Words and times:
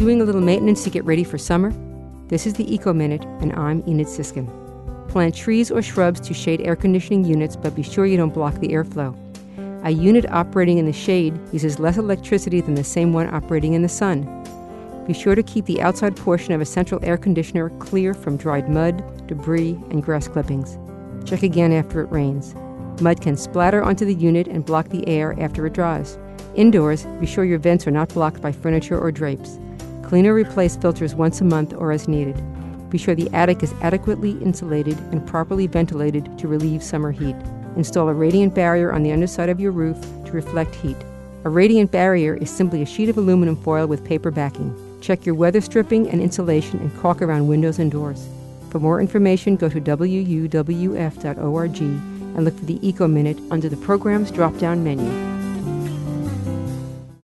Doing 0.00 0.22
a 0.22 0.24
little 0.24 0.40
maintenance 0.40 0.82
to 0.84 0.88
get 0.88 1.04
ready 1.04 1.24
for 1.24 1.36
summer? 1.36 1.74
This 2.28 2.46
is 2.46 2.54
the 2.54 2.74
Eco 2.74 2.94
Minute, 2.94 3.22
and 3.42 3.52
I'm 3.52 3.86
Enid 3.86 4.06
Sisskin. 4.06 4.48
Plant 5.10 5.34
trees 5.34 5.70
or 5.70 5.82
shrubs 5.82 6.20
to 6.20 6.32
shade 6.32 6.62
air 6.62 6.74
conditioning 6.74 7.22
units, 7.22 7.54
but 7.54 7.74
be 7.74 7.82
sure 7.82 8.06
you 8.06 8.16
don't 8.16 8.32
block 8.32 8.54
the 8.60 8.68
airflow. 8.68 9.14
A 9.84 9.90
unit 9.90 10.24
operating 10.30 10.78
in 10.78 10.86
the 10.86 10.92
shade 10.94 11.38
uses 11.52 11.78
less 11.78 11.98
electricity 11.98 12.62
than 12.62 12.76
the 12.76 12.82
same 12.82 13.12
one 13.12 13.28
operating 13.28 13.74
in 13.74 13.82
the 13.82 13.90
sun. 13.90 14.24
Be 15.06 15.12
sure 15.12 15.34
to 15.34 15.42
keep 15.42 15.66
the 15.66 15.82
outside 15.82 16.16
portion 16.16 16.54
of 16.54 16.62
a 16.62 16.64
central 16.64 17.04
air 17.04 17.18
conditioner 17.18 17.68
clear 17.78 18.14
from 18.14 18.38
dried 18.38 18.70
mud, 18.70 19.28
debris, 19.28 19.78
and 19.90 20.02
grass 20.02 20.28
clippings. 20.28 20.78
Check 21.28 21.42
again 21.42 21.74
after 21.74 22.00
it 22.00 22.10
rains. 22.10 22.54
Mud 23.02 23.20
can 23.20 23.36
splatter 23.36 23.82
onto 23.82 24.06
the 24.06 24.14
unit 24.14 24.48
and 24.48 24.64
block 24.64 24.88
the 24.88 25.06
air 25.06 25.38
after 25.38 25.66
it 25.66 25.74
dries. 25.74 26.18
Indoors, 26.54 27.04
be 27.20 27.26
sure 27.26 27.44
your 27.44 27.58
vents 27.58 27.86
are 27.86 27.90
not 27.90 28.08
blocked 28.08 28.40
by 28.40 28.50
furniture 28.50 28.98
or 28.98 29.12
drapes. 29.12 29.58
Clean 30.10 30.26
or 30.26 30.34
replace 30.34 30.74
filters 30.74 31.14
once 31.14 31.40
a 31.40 31.44
month 31.44 31.72
or 31.72 31.92
as 31.92 32.08
needed. 32.08 32.34
Be 32.90 32.98
sure 32.98 33.14
the 33.14 33.30
attic 33.32 33.62
is 33.62 33.72
adequately 33.80 34.32
insulated 34.42 34.98
and 35.12 35.24
properly 35.24 35.68
ventilated 35.68 36.36
to 36.40 36.48
relieve 36.48 36.82
summer 36.82 37.12
heat. 37.12 37.36
Install 37.76 38.08
a 38.08 38.12
radiant 38.12 38.52
barrier 38.52 38.92
on 38.92 39.04
the 39.04 39.12
underside 39.12 39.48
of 39.48 39.60
your 39.60 39.70
roof 39.70 39.96
to 40.24 40.32
reflect 40.32 40.74
heat. 40.74 40.96
A 41.44 41.48
radiant 41.48 41.92
barrier 41.92 42.34
is 42.34 42.50
simply 42.50 42.82
a 42.82 42.86
sheet 42.86 43.08
of 43.08 43.18
aluminum 43.18 43.54
foil 43.54 43.86
with 43.86 44.04
paper 44.04 44.32
backing. 44.32 44.74
Check 45.00 45.24
your 45.24 45.36
weather 45.36 45.60
stripping 45.60 46.08
and 46.08 46.20
insulation 46.20 46.80
and 46.80 46.98
caulk 46.98 47.22
around 47.22 47.46
windows 47.46 47.78
and 47.78 47.92
doors. 47.92 48.26
For 48.70 48.80
more 48.80 49.00
information, 49.00 49.54
go 49.54 49.68
to 49.68 49.80
wuwf.org 49.80 51.22
and 51.80 52.44
look 52.44 52.58
for 52.58 52.64
the 52.64 52.88
Eco 52.88 53.06
Minute 53.06 53.38
under 53.52 53.68
the 53.68 53.76
program's 53.76 54.32
drop 54.32 54.58
down 54.58 54.82
menu. 54.82 55.29